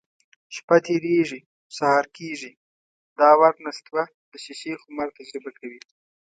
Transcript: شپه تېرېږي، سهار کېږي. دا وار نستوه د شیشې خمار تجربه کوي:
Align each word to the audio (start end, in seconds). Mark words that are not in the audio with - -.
شپه 0.55 0.77
تېرېږي، 0.85 1.39
سهار 1.77 2.05
کېږي. 2.17 2.51
دا 3.19 3.29
وار 3.39 3.55
نستوه 3.65 4.03
د 4.31 4.33
شیشې 4.43 4.73
خمار 4.83 5.09
تجربه 5.17 5.51
کوي: 5.59 5.79